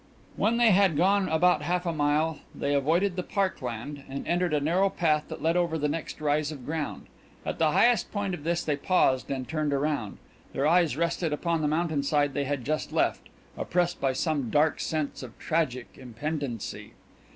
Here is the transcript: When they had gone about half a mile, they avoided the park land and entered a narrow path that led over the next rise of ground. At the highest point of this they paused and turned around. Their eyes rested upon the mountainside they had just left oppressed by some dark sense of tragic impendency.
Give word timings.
When 0.35 0.57
they 0.57 0.71
had 0.71 0.97
gone 0.97 1.29
about 1.29 1.61
half 1.61 1.85
a 1.85 1.93
mile, 1.93 2.39
they 2.55 2.73
avoided 2.73 3.15
the 3.15 3.21
park 3.21 3.61
land 3.61 4.03
and 4.09 4.25
entered 4.27 4.51
a 4.51 4.59
narrow 4.59 4.89
path 4.89 5.25
that 5.27 5.43
led 5.43 5.55
over 5.55 5.77
the 5.77 5.87
next 5.87 6.19
rise 6.19 6.51
of 6.51 6.65
ground. 6.65 7.05
At 7.45 7.59
the 7.59 7.69
highest 7.69 8.11
point 8.11 8.33
of 8.33 8.43
this 8.43 8.63
they 8.63 8.77
paused 8.77 9.29
and 9.29 9.47
turned 9.47 9.73
around. 9.73 10.17
Their 10.53 10.65
eyes 10.65 10.97
rested 10.97 11.33
upon 11.33 11.61
the 11.61 11.67
mountainside 11.67 12.33
they 12.33 12.45
had 12.45 12.65
just 12.65 12.91
left 12.91 13.29
oppressed 13.55 14.01
by 14.01 14.13
some 14.13 14.49
dark 14.49 14.79
sense 14.79 15.21
of 15.21 15.37
tragic 15.37 15.89
impendency. 15.99 16.93